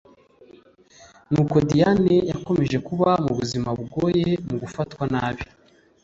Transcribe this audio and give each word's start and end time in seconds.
Nuko 1.31 1.55
Diane 1.69 2.15
yakomeje 2.31 2.77
kuba 2.87 3.09
mubuzima 3.25 3.69
bugoye 3.77 4.29
mugufatwanabi 4.47 5.43